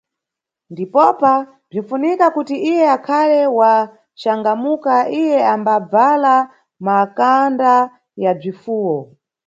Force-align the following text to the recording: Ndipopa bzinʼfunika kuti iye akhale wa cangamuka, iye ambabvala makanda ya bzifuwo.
Ndipopa 0.71 1.33
bzinʼfunika 1.69 2.25
kuti 2.35 2.55
iye 2.71 2.85
akhale 2.95 3.39
wa 3.59 3.71
cangamuka, 4.21 4.93
iye 5.21 5.39
ambabvala 5.53 6.33
makanda 6.85 7.71
ya 8.23 8.31
bzifuwo. 8.39 8.97